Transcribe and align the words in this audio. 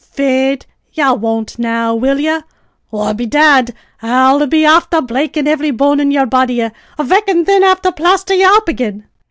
Faith, 0.15 0.65
ye 0.91 1.11
won't 1.11 1.59
now, 1.59 1.93
will 1.93 2.19
ye? 2.19 2.39
or, 2.89 3.13
bedad, 3.13 3.71
I'll 4.01 4.47
be 4.47 4.63
afther 4.65 4.99
breakin' 4.99 5.45
ivvrey 5.45 5.69
bone 5.77 5.99
in 5.99 6.09
y'r 6.09 6.25
body, 6.25 6.57
avic, 6.59 7.29
an' 7.29 7.45
thin 7.45 7.61
have 7.61 7.83
to 7.83 7.91
plasther 7.91 8.33
ye 8.33 8.43
up 8.43 8.67
ag'in." 8.67 9.03